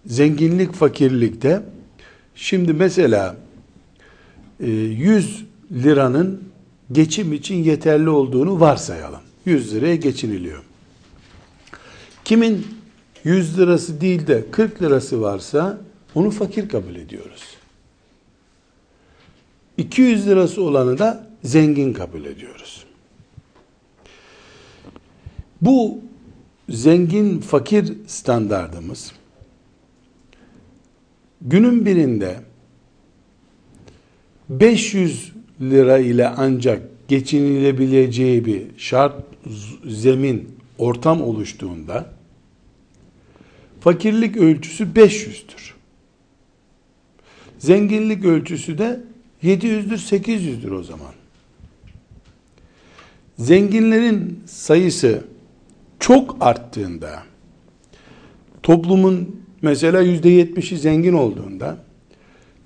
zenginlik 0.07 0.73
fakirlikte 0.73 1.63
şimdi 2.35 2.73
mesela 2.73 3.37
e, 4.61 4.71
100 4.71 5.45
liranın 5.73 6.45
geçim 6.93 7.33
için 7.33 7.55
yeterli 7.55 8.09
olduğunu 8.09 8.61
varsayalım. 8.61 9.21
100 9.45 9.75
liraya 9.75 9.97
geçiniliyor. 9.97 10.63
Kimin 12.25 12.67
100 13.25 13.59
lirası 13.59 14.01
değil 14.01 14.27
de 14.27 14.45
40 14.51 14.83
lirası 14.83 15.21
varsa 15.21 15.79
onu 16.15 16.31
fakir 16.31 16.69
kabul 16.69 16.97
ediyoruz. 16.97 17.43
200 19.79 20.27
lirası 20.27 20.63
olanı 20.63 20.99
da 20.99 21.27
zengin 21.45 21.93
kabul 21.93 22.25
ediyoruz. 22.25 22.85
Bu 25.61 25.99
zengin 26.69 27.39
fakir 27.39 27.93
standardımız 28.07 29.13
günün 31.43 31.87
birinde 31.87 32.41
500 34.49 35.33
lira 35.61 35.99
ile 35.99 36.29
ancak 36.29 37.09
geçinilebileceği 37.09 38.45
bir 38.45 38.63
şart, 38.77 39.15
zemin, 39.87 40.57
ortam 40.79 41.23
oluştuğunda 41.23 42.13
fakirlik 43.81 44.37
ölçüsü 44.37 44.85
500'dür. 44.85 45.82
Zenginlik 47.63 48.25
ölçüsü 48.25 48.79
de 48.79 49.01
700'dür, 49.43 49.99
800'dür 49.99 50.71
o 50.71 50.83
zaman. 50.83 51.13
Zenginlerin 53.39 54.41
sayısı 54.47 55.25
çok 56.01 56.37
arttığında, 56.41 57.23
toplumun 58.63 59.41
mesela 59.63 60.01
yüzde 60.01 60.29
yetmişi 60.29 60.79
zengin 60.79 61.13
olduğunda, 61.13 61.77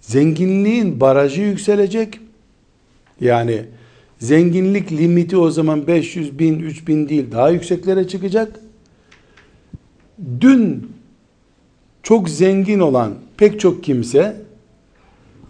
zenginliğin 0.00 1.00
barajı 1.00 1.42
yükselecek. 1.42 2.20
Yani 3.20 3.64
zenginlik 4.18 4.92
limiti 4.92 5.36
o 5.36 5.50
zaman 5.50 5.86
500 5.86 6.38
bin, 6.38 6.58
3000 6.58 7.08
değil 7.08 7.32
daha 7.32 7.50
yükseklere 7.50 8.08
çıkacak. 8.08 8.60
Dün 10.40 10.92
çok 12.02 12.30
zengin 12.30 12.80
olan 12.80 13.14
pek 13.36 13.60
çok 13.60 13.84
kimse 13.84 14.45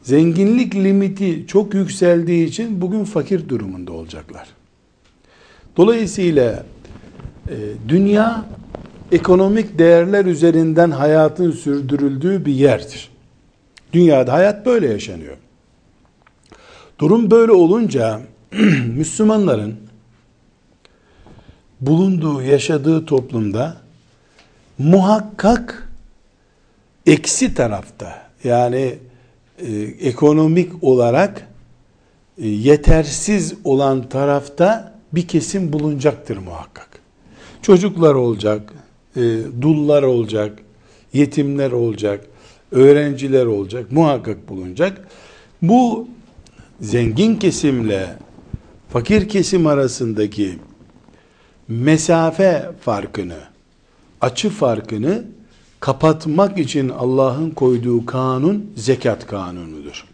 zenginlik 0.06 0.74
limiti 0.74 1.44
çok 1.46 1.74
yükseldiği 1.74 2.46
için 2.46 2.80
bugün 2.80 3.04
fakir 3.04 3.48
durumunda 3.48 3.92
olacaklar. 3.92 4.48
Dolayısıyla 5.76 6.64
e, 7.48 7.56
dünya 7.88 8.44
ekonomik 9.12 9.78
değerler 9.78 10.24
üzerinden 10.24 10.90
hayatın 10.90 11.50
sürdürüldüğü 11.50 12.44
bir 12.44 12.52
yerdir. 12.52 13.10
Dünyada 13.92 14.32
hayat 14.32 14.66
böyle 14.66 14.88
yaşanıyor. 14.92 15.36
Durum 16.98 17.30
böyle 17.30 17.52
olunca 17.52 18.20
Müslümanların 18.96 19.76
bulunduğu, 21.80 22.42
yaşadığı 22.42 23.06
toplumda 23.06 23.76
muhakkak 24.78 25.88
eksi 27.06 27.54
tarafta 27.54 28.22
yani 28.44 28.98
e, 29.58 29.72
ekonomik 30.08 30.84
olarak 30.84 31.48
e, 32.38 32.48
yetersiz 32.48 33.54
olan 33.64 34.08
tarafta 34.08 34.98
bir 35.12 35.28
kesim 35.28 35.72
bulunacaktır 35.72 36.36
muhakkak. 36.36 36.88
Çocuklar 37.62 38.14
olacak, 38.14 38.72
e, 39.16 39.20
dullar 39.60 40.02
olacak, 40.02 40.58
yetimler 41.12 41.72
olacak, 41.72 42.26
öğrenciler 42.72 43.46
olacak, 43.46 43.92
muhakkak 43.92 44.48
bulunacak. 44.48 45.08
Bu 45.62 46.08
zengin 46.80 47.36
kesimle 47.36 48.16
fakir 48.88 49.28
kesim 49.28 49.66
arasındaki 49.66 50.58
mesafe 51.68 52.70
farkını, 52.80 53.38
açı 54.20 54.50
farkını 54.50 55.24
kapatmak 55.80 56.58
için 56.58 56.88
Allah'ın 56.88 57.50
koyduğu 57.50 58.06
kanun 58.06 58.70
zekat 58.76 59.26
kanunudur. 59.26 60.04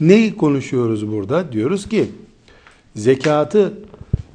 Neyi 0.00 0.36
konuşuyoruz 0.36 1.08
burada? 1.08 1.52
Diyoruz 1.52 1.88
ki 1.88 2.10
zekatı 2.96 3.74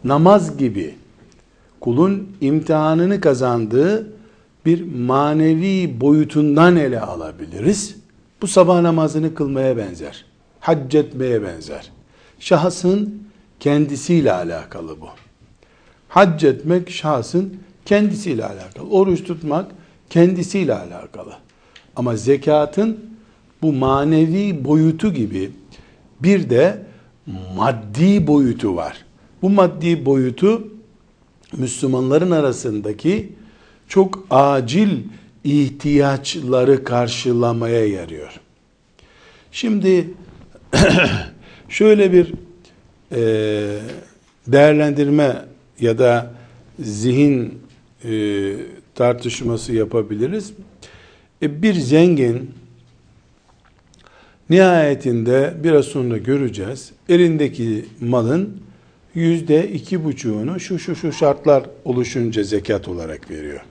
namaz 0.04 0.58
gibi 0.58 0.96
kulun 1.80 2.30
imtihanını 2.42 3.22
kazandığı 3.22 4.14
bir 4.66 4.96
manevi 4.96 6.02
boyutundan 6.02 6.76
ele 6.76 7.02
alabiliriz. 7.02 7.96
Bu 8.42 8.48
sabah 8.48 8.82
namazını 8.82 9.36
kılmaya 9.36 9.78
benzer. 9.78 10.26
Hac 10.60 10.96
etmeye 10.96 11.44
benzer. 11.44 11.92
Şahsın 12.40 13.24
kendisiyle 13.60 14.34
alakalı 14.34 15.02
bu. 15.02 15.08
Hac 16.10 16.44
etmek 16.44 16.90
şahsın 16.90 17.58
kendisiyle 17.86 18.46
alakalı. 18.46 18.90
Oruç 18.90 19.24
tutmak 19.24 19.72
kendisiyle 20.12 20.74
alakalı. 20.74 21.34
Ama 21.96 22.16
zekatın 22.16 23.00
bu 23.62 23.74
manevi 23.74 24.66
boyutu 24.66 25.14
gibi 25.14 25.52
bir 26.20 26.50
de 26.50 26.82
maddi 27.56 28.28
boyutu 28.28 28.76
var. 28.76 29.06
Bu 29.42 29.50
maddi 29.50 30.06
boyutu 30.06 30.68
Müslümanların 31.58 32.32
arasındaki 32.32 33.32
çok 33.88 34.28
acil 34.30 35.04
ihtiyaçları 35.44 36.84
karşılamaya 36.84 37.88
yarıyor. 37.88 38.40
Şimdi 39.52 40.10
şöyle 41.70 42.14
bir 42.14 42.34
e, 43.12 43.22
değerlendirme 44.48 45.46
ya 45.80 45.98
da 45.98 46.34
zihin 46.80 47.60
e, 48.04 48.12
tartışması 48.96 49.74
yapabiliriz. 49.74 50.54
E, 51.42 51.62
bir 51.62 51.74
zengin 51.74 52.52
nihayetinde 54.50 55.54
biraz 55.64 55.86
sonra 55.86 56.18
göreceğiz. 56.18 56.92
Elindeki 57.10 57.86
malın 58.02 58.62
yüzde 59.16 59.72
iki 59.72 60.04
buçuğunu 60.04 60.60
şu 60.60 60.80
şu 60.80 60.96
şu 60.96 61.12
şartlar 61.12 61.64
oluşunca 61.86 62.44
zekat 62.44 62.88
olarak 62.88 63.32
veriyor. 63.32 63.62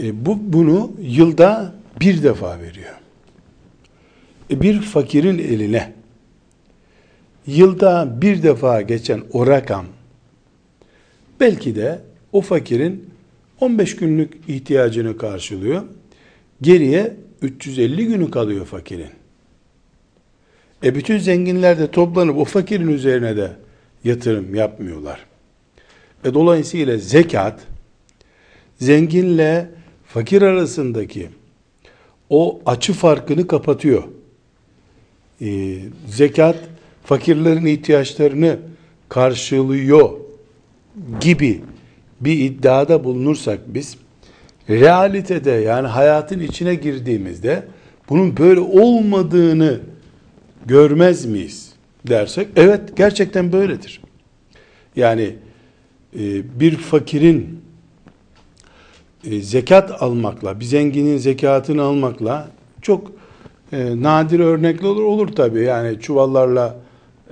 E, 0.00 0.26
bu 0.26 0.38
bunu 0.40 0.92
yılda 1.00 1.74
bir 2.00 2.22
defa 2.22 2.60
veriyor. 2.60 2.94
E, 4.50 4.60
bir 4.60 4.80
fakirin 4.80 5.38
eline 5.38 5.92
yılda 7.46 8.22
bir 8.22 8.42
defa 8.42 8.82
geçen 8.82 9.22
o 9.32 9.46
rakam 9.46 9.86
belki 11.40 11.76
de 11.76 12.00
o 12.32 12.40
fakirin 12.40 13.13
15 13.60 13.96
günlük 13.96 14.34
ihtiyacını 14.48 15.18
karşılıyor. 15.18 15.82
Geriye 16.62 17.16
350 17.42 18.06
günü 18.06 18.30
kalıyor 18.30 18.66
fakirin. 18.66 19.10
E 20.84 20.94
bütün 20.94 21.18
zenginler 21.18 21.78
de 21.78 21.90
toplanıp 21.90 22.38
o 22.38 22.44
fakirin 22.44 22.88
üzerine 22.88 23.36
de 23.36 23.52
yatırım 24.04 24.54
yapmıyorlar. 24.54 25.26
E 26.24 26.34
dolayısıyla 26.34 26.98
zekat 26.98 27.60
zenginle 28.78 29.70
fakir 30.06 30.42
arasındaki 30.42 31.28
o 32.30 32.60
açı 32.66 32.92
farkını 32.92 33.46
kapatıyor. 33.46 34.02
E, 35.40 35.78
zekat 36.06 36.56
fakirlerin 37.04 37.66
ihtiyaçlarını 37.66 38.58
karşılıyor 39.08 40.10
gibi 41.20 41.62
bir 42.24 42.38
iddiada 42.38 43.04
bulunursak 43.04 43.60
biz 43.66 43.96
realitede 44.70 45.50
yani 45.50 45.86
hayatın 45.86 46.40
içine 46.40 46.74
girdiğimizde 46.74 47.64
bunun 48.08 48.36
böyle 48.36 48.60
olmadığını 48.60 49.80
görmez 50.66 51.24
miyiz 51.24 51.72
dersek 52.08 52.48
evet 52.56 52.96
gerçekten 52.96 53.52
böyledir. 53.52 54.00
Yani 54.96 55.36
e, 56.18 56.60
bir 56.60 56.76
fakirin 56.76 57.60
e, 59.24 59.40
zekat 59.40 60.02
almakla, 60.02 60.60
bir 60.60 60.64
zenginin 60.64 61.16
zekatını 61.16 61.82
almakla 61.82 62.48
çok 62.82 63.12
e, 63.72 64.02
nadir 64.02 64.40
örnekler 64.40 64.88
olur, 64.88 65.02
olur 65.02 65.28
tabi. 65.28 65.60
Yani 65.60 66.00
çuvallarla 66.00 66.76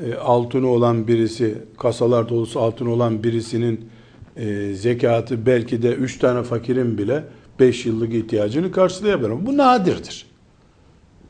e, 0.07 0.14
altını 0.14 0.68
olan 0.68 1.09
birisi, 1.09 1.59
kasalar 1.78 2.28
dolusu 2.28 2.61
altın 2.61 2.87
olan 2.87 3.22
birisinin 3.22 3.91
e, 4.36 4.74
zekatı 4.74 5.46
belki 5.46 5.82
de 5.82 5.94
üç 5.94 6.18
tane 6.18 6.42
fakirin 6.42 6.98
bile 6.98 7.24
beş 7.60 7.86
yıllık 7.86 8.14
ihtiyacını 8.14 8.72
karşılayabilir. 8.72 9.46
Bu 9.46 9.56
nadirdir. 9.56 10.26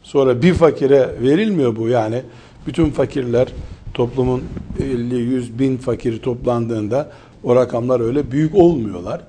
Sonra 0.02 0.42
bir 0.42 0.54
fakire 0.54 1.10
verilmiyor 1.22 1.76
bu 1.76 1.88
yani. 1.88 2.22
Bütün 2.66 2.90
fakirler 2.90 3.48
toplumun 3.94 4.44
50-100 4.80 5.58
bin 5.58 5.76
fakiri 5.76 6.20
toplandığında 6.20 7.12
o 7.44 7.56
rakamlar 7.56 8.00
öyle 8.00 8.30
büyük 8.30 8.54
olmuyorlar. 8.54 9.20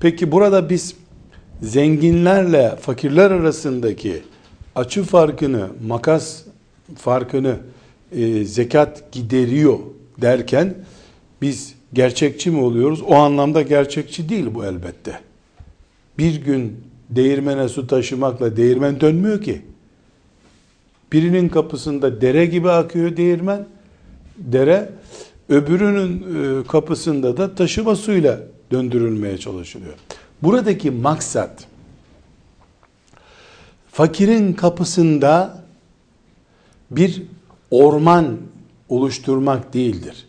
Peki 0.00 0.32
burada 0.32 0.70
biz 0.70 0.94
zenginlerle 1.62 2.76
fakirler 2.80 3.30
arasındaki 3.30 4.22
açı 4.74 5.02
farkını, 5.02 5.68
makas 5.86 6.42
farkını 6.96 7.56
e, 8.12 8.44
zekat 8.44 9.12
gideriyor 9.12 9.78
derken 10.20 10.74
biz 11.42 11.74
gerçekçi 11.92 12.50
mi 12.50 12.60
oluyoruz? 12.60 13.02
O 13.02 13.14
anlamda 13.14 13.62
gerçekçi 13.62 14.28
değil 14.28 14.46
bu 14.54 14.64
elbette. 14.64 15.20
Bir 16.18 16.34
gün 16.34 16.84
değirmene 17.10 17.68
su 17.68 17.86
taşımakla 17.86 18.56
değirmen 18.56 19.00
dönmüyor 19.00 19.42
ki. 19.42 19.62
Birinin 21.12 21.48
kapısında 21.48 22.20
dere 22.20 22.46
gibi 22.46 22.70
akıyor 22.70 23.16
değirmen. 23.16 23.66
Dere 24.36 24.90
öbürünün 25.48 26.24
e, 26.60 26.66
kapısında 26.66 27.36
da 27.36 27.54
taşıma 27.54 27.96
suyla 27.96 28.40
döndürülmeye 28.70 29.38
çalışılıyor. 29.38 29.94
Buradaki 30.42 30.90
maksat 30.90 31.66
fakirin 33.92 34.52
kapısında 34.52 35.64
bir 36.90 37.22
orman 37.70 38.38
oluşturmak 38.88 39.74
değildir. 39.74 40.26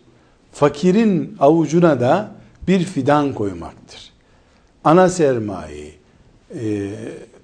Fakirin 0.52 1.36
avucuna 1.40 2.00
da 2.00 2.30
bir 2.68 2.84
fidan 2.84 3.32
koymaktır. 3.32 4.12
Ana 4.84 5.08
sermayeyi, 5.08 5.94
e, 6.60 6.90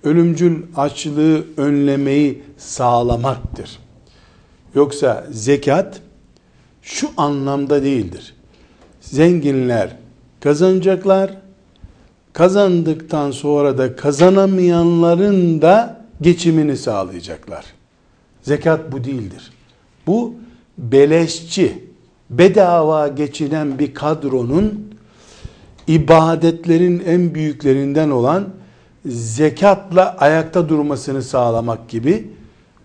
ölümcül 0.04 0.62
açlığı 0.76 1.44
önlemeyi 1.56 2.42
sağlamaktır. 2.58 3.78
Yoksa 4.74 5.26
zekat 5.30 6.00
şu 6.82 7.10
anlamda 7.16 7.82
değildir. 7.82 8.34
Zenginler 9.00 9.96
kazanacaklar, 10.40 11.30
kazandıktan 12.32 13.30
sonra 13.30 13.78
da 13.78 13.96
kazanamayanların 13.96 15.62
da 15.62 16.04
geçimini 16.20 16.76
sağlayacaklar. 16.76 17.64
Zekat 18.42 18.92
bu 18.92 19.04
değildir. 19.04 19.52
Bu 20.06 20.34
beleşçi, 20.78 21.87
bedava 22.30 23.08
geçinen 23.08 23.78
bir 23.78 23.94
kadronun 23.94 24.94
ibadetlerin 25.86 27.02
en 27.06 27.34
büyüklerinden 27.34 28.10
olan 28.10 28.48
zekatla 29.06 30.16
ayakta 30.18 30.68
durmasını 30.68 31.22
sağlamak 31.22 31.88
gibi 31.88 32.30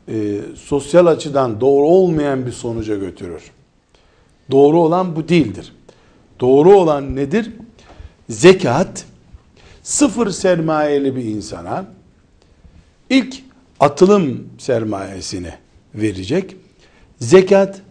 e, 0.08 0.40
sosyal 0.56 1.06
açıdan 1.06 1.62
doğru 1.62 1.88
olmayan 1.88 2.46
bir 2.46 2.52
sonuca 2.52 2.96
götürür. 2.96 3.52
Doğru 4.52 4.80
olan 4.80 5.16
bu 5.16 5.30
değildir. 5.30 5.74
Doğru 6.40 6.78
olan 6.78 7.16
nedir? 7.16 7.52
Zekat 8.30 9.06
sıfır 9.84 10.32
sermayeli 10.32 11.16
bir 11.16 11.24
insana 11.24 11.86
ilk 13.10 13.36
atılım 13.80 14.50
sermayesini 14.58 15.54
verecek. 15.96 16.56
Zekat 17.20 17.82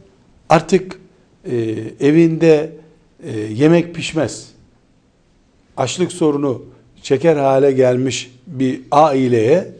artık 0.48 1.01
e, 1.44 1.54
evinde 2.00 2.72
e, 3.22 3.40
yemek 3.40 3.94
pişmez. 3.94 4.48
Açlık 5.76 6.12
sorunu 6.12 6.62
çeker 7.02 7.36
hale 7.36 7.72
gelmiş 7.72 8.30
bir 8.46 8.80
aileye 8.90 9.72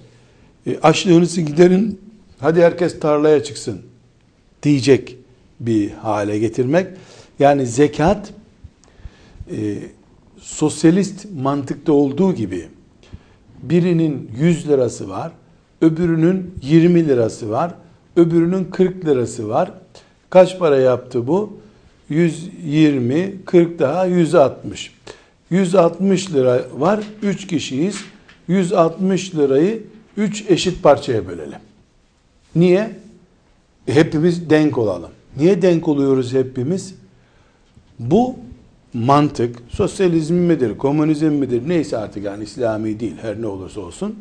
e, 0.67 0.79
açlığınızı 0.79 1.41
giderin 1.41 2.01
hadi 2.39 2.63
herkes 2.63 3.01
tarlaya 3.01 3.45
çıksın 3.45 3.83
diyecek 4.63 5.17
bir 5.61 5.91
hale 5.91 6.39
getirmek. 6.39 6.87
Yani 7.39 7.67
zekat 7.67 8.33
e, 9.51 9.77
sosyalist 10.41 11.27
mantıkta 11.35 11.93
olduğu 11.93 12.35
gibi 12.35 12.67
birinin 13.63 14.31
100 14.39 14.69
lirası 14.69 15.09
var, 15.09 15.33
öbürünün 15.81 16.55
20 16.63 17.09
lirası 17.09 17.51
var, 17.51 17.75
öbürünün 18.17 18.65
40 18.65 19.05
lirası 19.05 19.49
var. 19.49 19.73
Kaç 20.33 20.59
para 20.59 20.77
yaptı 20.77 21.27
bu? 21.27 21.53
120, 22.09 23.33
40 23.47 23.79
daha 23.79 24.07
160. 24.07 24.93
160 25.51 26.33
lira 26.33 26.61
var. 26.79 27.01
3 27.23 27.47
kişiyiz. 27.47 28.05
160 28.49 29.35
lirayı 29.35 29.83
3 30.17 30.45
eşit 30.51 30.83
parçaya 30.83 31.29
bölelim. 31.29 31.59
Niye? 32.57 32.91
E, 33.89 33.95
hepimiz 33.95 34.51
denk 34.51 34.79
olalım. 34.79 35.11
Niye 35.37 35.63
denk 35.63 35.89
oluyoruz 35.89 36.35
hepimiz? 36.35 36.95
Bu 37.99 38.37
mantık 38.95 39.63
sosyalizm 39.69 40.35
midir, 40.35 40.79
komünizm 40.79 41.27
midir 41.27 41.69
neyse 41.69 41.99
artık 41.99 42.25
yani 42.25 42.45
İslami 42.45 43.01
değil 43.01 43.17
her 43.23 43.43
ne 43.43 43.47
olursa 43.47 43.81
olsun 43.81 44.17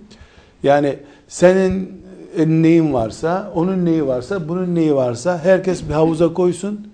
Yani 0.64 0.98
senin 1.28 2.02
neyin 2.38 2.94
varsa, 2.94 3.52
onun 3.56 3.86
neyi 3.86 4.08
varsa, 4.08 4.50
bunun 4.50 4.76
neyi 4.76 4.96
varsa 4.96 5.40
herkes 5.44 5.90
bir 5.90 5.94
havuza 5.94 6.34
koysun. 6.34 6.88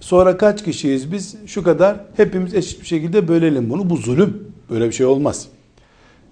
Sonra 0.00 0.36
kaç 0.36 0.64
kişiyiz 0.64 1.12
biz? 1.12 1.36
Şu 1.46 1.62
kadar. 1.62 1.96
Hepimiz 2.16 2.54
eşit 2.54 2.80
bir 2.80 2.86
şekilde 2.86 3.28
bölelim 3.28 3.70
bunu. 3.70 3.90
Bu 3.90 3.96
zulüm. 3.96 4.48
Böyle 4.70 4.86
bir 4.86 4.92
şey 4.92 5.06
olmaz. 5.06 5.48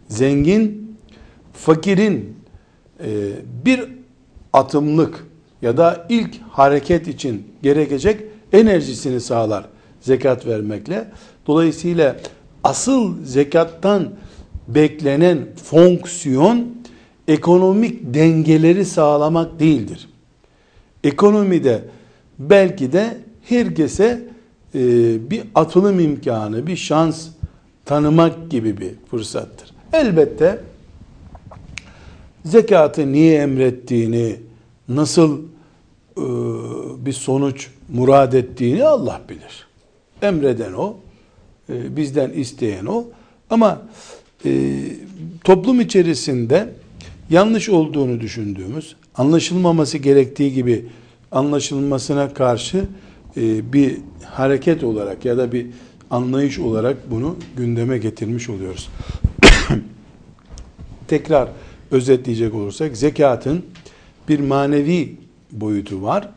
Zengin, 0.09 0.97
fakirin 1.53 2.37
e, 3.01 3.09
bir 3.64 3.85
atımlık 4.53 5.27
ya 5.62 5.77
da 5.77 6.07
ilk 6.09 6.40
hareket 6.51 7.09
için 7.09 7.47
gerekecek 7.62 8.21
enerjisini 8.53 9.21
sağlar 9.21 9.64
zekat 10.01 10.47
vermekle. 10.47 11.09
Dolayısıyla 11.47 12.16
asıl 12.64 13.25
zekattan 13.25 14.11
beklenen 14.68 15.38
fonksiyon 15.64 16.82
ekonomik 17.28 18.14
dengeleri 18.14 18.85
sağlamak 18.85 19.61
değildir. 19.61 20.08
Ekonomide 21.04 21.85
belki 22.38 22.92
de 22.92 23.18
herkese 23.42 24.24
e, 24.74 24.80
bir 25.30 25.42
atılım 25.54 26.00
imkanı, 26.00 26.66
bir 26.66 26.76
şans 26.76 27.28
tanımak 27.85 28.50
gibi 28.50 28.80
bir 28.80 28.90
fırsattır. 29.11 29.70
Elbette 29.92 30.61
zekatı 32.44 33.12
niye 33.12 33.38
emrettiğini, 33.38 34.37
nasıl 34.88 35.38
e, 36.16 36.22
bir 37.06 37.12
sonuç 37.12 37.70
murad 37.88 38.32
ettiğini 38.32 38.85
Allah 38.85 39.20
bilir. 39.28 39.66
Emreden 40.22 40.72
o, 40.72 40.96
e, 41.68 41.96
bizden 41.96 42.30
isteyen 42.30 42.87
o. 42.87 43.04
Ama 43.50 43.82
e, 44.44 44.82
toplum 45.44 45.80
içerisinde 45.80 46.68
yanlış 47.30 47.68
olduğunu 47.68 48.20
düşündüğümüz, 48.20 48.96
anlaşılmaması 49.14 49.98
gerektiği 49.98 50.52
gibi 50.52 50.87
anlaşılmasına 51.32 52.35
karşı 52.35 52.85
e, 53.37 53.72
bir 53.72 53.98
hareket 54.24 54.85
olarak 54.85 55.24
ya 55.24 55.38
da 55.38 55.52
bir 55.52 55.66
anlayış 56.11 56.58
olarak 56.58 57.11
bunu 57.11 57.37
gündeme 57.56 57.98
getirmiş 57.98 58.48
oluyoruz. 58.48 58.88
Tekrar 61.08 61.48
özetleyecek 61.90 62.54
olursak 62.54 62.96
zekatın 62.96 63.64
bir 64.28 64.40
manevi 64.40 65.16
boyutu 65.52 66.02
var. 66.02 66.28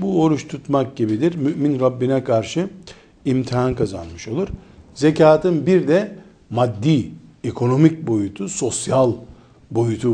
Bu 0.00 0.22
oruç 0.22 0.48
tutmak 0.48 0.96
gibidir. 0.96 1.34
Mümin 1.34 1.80
Rabbine 1.80 2.24
karşı 2.24 2.68
imtihan 3.24 3.74
kazanmış 3.74 4.28
olur. 4.28 4.48
Zekatın 4.94 5.66
bir 5.66 5.88
de 5.88 6.12
maddi, 6.50 7.10
ekonomik 7.44 8.06
boyutu, 8.06 8.48
sosyal 8.48 9.08
boyutu 9.08 9.29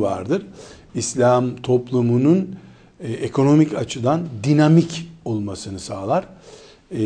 vardır. 0.01 0.47
İslam 0.95 1.57
toplumunun 1.57 2.57
e, 3.01 3.13
ekonomik 3.13 3.75
açıdan 3.75 4.21
dinamik 4.45 5.09
olmasını 5.25 5.81
sağlar. 5.81 6.25
E, 6.91 7.03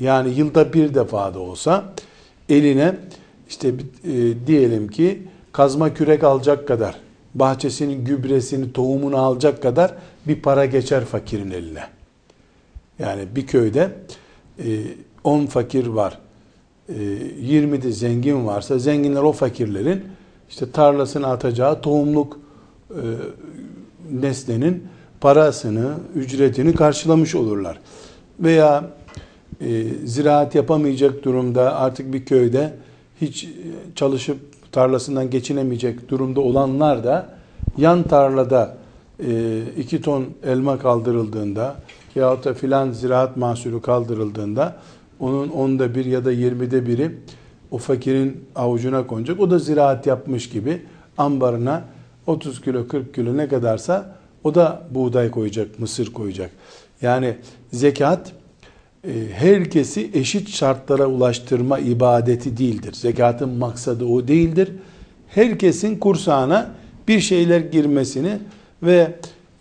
yani 0.00 0.34
yılda 0.34 0.72
bir 0.72 0.94
defa 0.94 1.34
da 1.34 1.38
olsa 1.40 1.94
eline 2.48 2.96
işte 3.48 3.68
e, 4.04 4.46
diyelim 4.46 4.88
ki 4.88 5.22
kazma 5.52 5.94
kürek 5.94 6.24
alacak 6.24 6.68
kadar, 6.68 6.96
bahçesinin 7.34 8.04
gübresini, 8.04 8.72
tohumunu 8.72 9.16
alacak 9.16 9.62
kadar 9.62 9.94
bir 10.26 10.42
para 10.42 10.66
geçer 10.66 11.04
fakirin 11.04 11.50
eline. 11.50 11.84
Yani 12.98 13.22
bir 13.36 13.46
köyde 13.46 13.90
10 15.24 15.42
e, 15.42 15.46
fakir 15.46 15.86
var, 15.86 16.18
e, 16.88 17.02
20 17.40 17.82
de 17.82 17.92
zengin 17.92 18.46
varsa 18.46 18.78
zenginler 18.78 19.22
o 19.22 19.32
fakirlerin 19.32 20.02
işte 20.52 20.70
tarlasına 20.70 21.26
atacağı 21.26 21.80
tohumluk 21.80 22.38
e, 22.90 23.02
nesnenin 24.12 24.84
parasını, 25.20 25.94
ücretini 26.14 26.74
karşılamış 26.74 27.34
olurlar. 27.34 27.78
Veya 28.40 28.84
e, 29.60 29.84
ziraat 30.04 30.54
yapamayacak 30.54 31.24
durumda 31.24 31.76
artık 31.76 32.12
bir 32.12 32.24
köyde 32.24 32.74
hiç 33.20 33.48
çalışıp 33.94 34.38
tarlasından 34.72 35.30
geçinemeyecek 35.30 36.08
durumda 36.08 36.40
olanlar 36.40 37.04
da 37.04 37.34
yan 37.78 38.02
tarlada 38.02 38.76
e, 39.26 39.62
iki 39.76 40.02
ton 40.02 40.26
elma 40.44 40.78
kaldırıldığında 40.78 41.76
yahut 42.14 42.44
da 42.44 42.54
filan 42.54 42.92
ziraat 42.92 43.36
mahsulü 43.36 43.82
kaldırıldığında 43.82 44.76
onun 45.20 45.48
onda 45.48 45.94
bir 45.94 46.04
ya 46.04 46.24
da 46.24 46.32
yirmide 46.32 46.86
biri 46.86 47.12
o 47.72 47.78
fakirin 47.78 48.44
avucuna 48.54 49.06
konacak. 49.06 49.40
O 49.40 49.50
da 49.50 49.58
ziraat 49.58 50.06
yapmış 50.06 50.48
gibi 50.48 50.82
ambarına 51.18 51.84
30 52.26 52.60
kilo 52.60 52.88
40 52.88 53.14
kilo 53.14 53.36
ne 53.36 53.48
kadarsa 53.48 54.16
o 54.44 54.54
da 54.54 54.82
buğday 54.90 55.30
koyacak, 55.30 55.78
mısır 55.78 56.12
koyacak. 56.12 56.50
Yani 57.02 57.36
zekat 57.72 58.32
e, 59.04 59.10
herkesi 59.32 60.10
eşit 60.14 60.48
şartlara 60.48 61.06
ulaştırma 61.06 61.78
ibadeti 61.78 62.56
değildir. 62.56 62.92
Zekatın 62.92 63.48
maksadı 63.48 64.04
o 64.04 64.28
değildir. 64.28 64.72
Herkesin 65.28 65.98
kursağına 65.98 66.70
bir 67.08 67.20
şeyler 67.20 67.60
girmesini 67.60 68.38
ve 68.82 69.14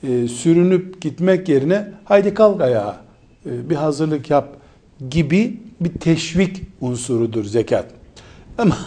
e, 0.03 0.27
sürünüp 0.27 1.01
gitmek 1.01 1.49
yerine 1.49 1.87
haydi 2.05 2.33
kalk 2.33 2.61
ayağa 2.61 3.01
e, 3.45 3.69
bir 3.69 3.75
hazırlık 3.75 4.29
yap 4.29 4.57
gibi 5.09 5.59
bir 5.81 5.89
teşvik 5.89 6.61
unsurudur 6.81 7.43
zekat. 7.45 8.00
Ama 8.57 8.77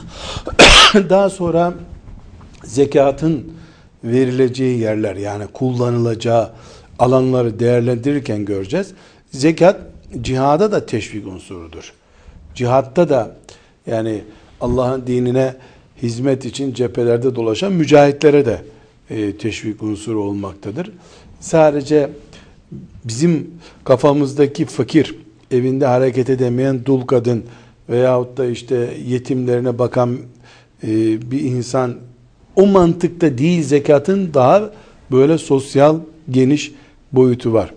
daha 0.95 1.31
sonra 1.31 1.75
zekatın 2.65 3.53
verileceği 4.05 4.79
yerler 4.79 5.17
yani 5.17 5.47
kullanılacağı 5.47 6.51
alanları 6.99 7.59
değerlendirirken 7.59 8.45
göreceğiz. 8.45 8.93
Zekat 9.31 9.81
cihada 10.21 10.73
da 10.73 10.87
teşvik 10.87 11.27
unsurudur. 11.27 11.93
Cihatta 12.55 13.09
da 13.09 13.37
yani 13.87 14.25
Allah'ın 14.61 15.07
dinine 15.07 15.55
hizmet 16.03 16.45
için 16.45 16.75
cephelerde 16.75 17.35
dolaşan 17.35 17.73
mücahitlere 17.73 18.47
de 18.47 18.63
e, 19.11 19.37
teşvik 19.37 19.83
unsuru 19.83 20.23
olmaktadır. 20.23 20.91
Sadece 21.41 22.11
bizim 23.05 23.51
kafamızdaki 23.85 24.65
fakir, 24.65 25.15
evinde 25.51 25.87
hareket 25.87 26.31
edemeyen 26.31 26.85
dul 26.85 27.01
kadın 27.01 27.45
veyahut 27.89 28.37
da 28.37 28.47
işte 28.47 28.97
yetimlerine 29.07 29.79
bakan 29.79 30.19
e, 30.83 30.89
bir 31.31 31.41
insan 31.41 31.95
o 32.57 32.67
mantıkta 32.67 33.39
değil 33.39 33.63
zekatın 33.63 34.35
daha 34.35 34.71
böyle 35.11 35.39
sosyal 35.39 35.99
geniş 36.31 36.73
boyutu 37.13 37.53
var. 37.53 37.75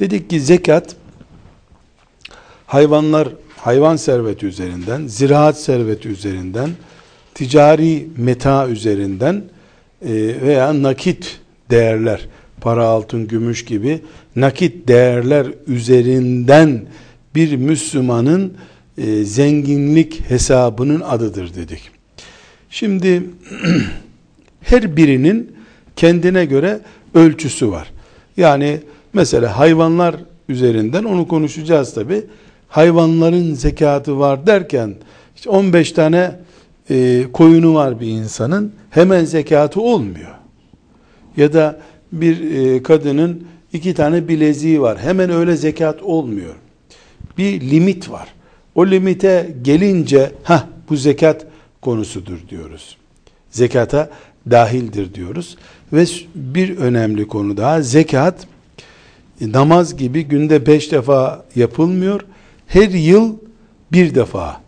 Dedik 0.00 0.30
ki 0.30 0.40
zekat 0.40 0.96
hayvanlar 2.66 3.28
hayvan 3.56 3.96
serveti 3.96 4.46
üzerinden, 4.46 5.06
ziraat 5.06 5.60
serveti 5.60 6.08
üzerinden, 6.08 6.70
ticari 7.34 8.08
meta 8.16 8.68
üzerinden 8.68 9.44
e, 10.02 10.12
veya 10.42 10.82
nakit 10.82 11.40
değerler, 11.70 12.28
para, 12.60 12.84
altın, 12.84 13.28
gümüş 13.28 13.64
gibi 13.64 14.00
nakit 14.36 14.88
değerler 14.88 15.46
üzerinden 15.66 16.86
bir 17.34 17.56
Müslümanın 17.56 18.54
e, 18.98 19.24
zenginlik 19.24 20.30
hesabının 20.30 21.00
adıdır 21.00 21.54
dedik. 21.54 21.90
Şimdi 22.70 23.22
her 24.60 24.96
birinin 24.96 25.56
kendine 25.96 26.44
göre 26.44 26.80
ölçüsü 27.14 27.70
var. 27.70 27.92
Yani 28.36 28.80
mesela 29.12 29.58
hayvanlar 29.58 30.16
üzerinden 30.48 31.04
onu 31.04 31.28
konuşacağız 31.28 31.94
tabi. 31.94 32.24
Hayvanların 32.68 33.54
zekatı 33.54 34.18
var 34.18 34.46
derken 34.46 34.94
işte 35.36 35.50
15 35.50 35.92
tane 35.92 36.36
e, 36.90 37.24
koyunu 37.32 37.74
var 37.74 38.00
bir 38.00 38.06
insanın 38.06 38.72
hemen 38.90 39.24
zekatı 39.24 39.80
olmuyor. 39.80 40.34
Ya 41.36 41.52
da 41.52 41.80
bir 42.12 42.54
e, 42.54 42.82
kadının 42.82 43.46
iki 43.72 43.94
tane 43.94 44.28
bileziği 44.28 44.80
var. 44.80 44.98
Hemen 44.98 45.30
öyle 45.30 45.56
zekat 45.56 46.02
olmuyor. 46.02 46.54
Bir 47.38 47.60
limit 47.60 48.10
var. 48.10 48.33
O 48.74 48.86
limite 48.86 49.54
gelince 49.62 50.32
ha 50.42 50.68
bu 50.90 50.96
zekat 50.96 51.46
konusudur 51.80 52.38
diyoruz. 52.50 52.96
Zekata 53.50 54.10
dahildir 54.50 55.14
diyoruz. 55.14 55.56
Ve 55.92 56.04
bir 56.34 56.76
önemli 56.76 57.28
konu 57.28 57.56
daha 57.56 57.82
zekat 57.82 58.46
e, 59.40 59.52
namaz 59.52 59.96
gibi 59.96 60.22
günde 60.22 60.66
beş 60.66 60.92
defa 60.92 61.44
yapılmıyor. 61.56 62.20
Her 62.66 62.88
yıl 62.88 63.36
bir 63.92 64.14
defa. 64.14 64.60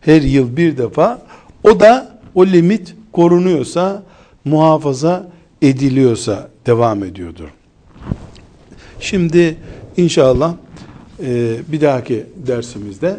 Her 0.00 0.22
yıl 0.22 0.56
bir 0.56 0.78
defa. 0.78 1.22
O 1.64 1.80
da 1.80 2.20
o 2.34 2.46
limit 2.46 2.94
korunuyorsa, 3.12 4.02
muhafaza 4.44 5.28
ediliyorsa 5.62 6.48
devam 6.66 7.04
ediyordur. 7.04 7.48
Şimdi 9.00 9.56
inşallah 9.96 10.54
e, 11.22 11.56
bir 11.68 11.80
dahaki 11.80 12.26
dersimizde 12.46 13.16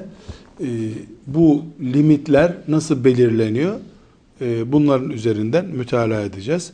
e, 0.62 0.68
bu 1.28 1.64
limitler 1.82 2.58
nasıl 2.68 3.04
belirleniyor? 3.04 3.80
e, 4.42 4.72
bunların 4.72 5.10
üzerinden 5.10 5.66
mütalaa 5.66 6.22
edeceğiz. 6.22 6.74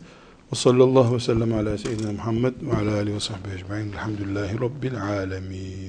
Ve 0.52 0.56
sallallahu 0.56 1.15
ve 1.15 1.19
sellem 1.19 1.54
ala 1.54 1.78
seyyidina 1.78 2.12
Muhammed 2.12 2.54
ve 2.62 2.78
ala 2.78 2.95
alihi 2.95 3.15
ve 3.15 3.19
sahbihi 3.19 3.56
ecma'in. 3.56 3.91
Elhamdülillahi 3.91 4.60
Rabbil 4.60 5.04
alemin. 5.04 5.78